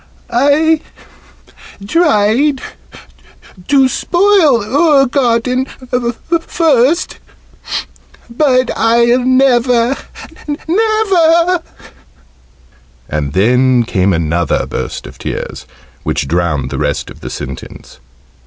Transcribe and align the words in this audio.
"I 0.31 0.81
tried 1.87 2.59
to 3.67 3.87
spoil 3.87 4.63
oor 4.63 5.05
garden 5.05 5.65
first 6.39 7.19
but 8.27 8.71
I'll 8.75 9.19
never 9.23 9.95
never" 10.67 11.61
and 13.09 13.33
then 13.33 13.83
came 13.83 14.11
another 14.11 14.65
burst 14.65 15.05
of 15.05 15.19
tears, 15.19 15.67
which 16.01 16.27
drowned 16.27 16.71
the 16.71 16.79
rest 16.79 17.11
of 17.11 17.19
the 17.19 17.29
sentence. 17.29 17.99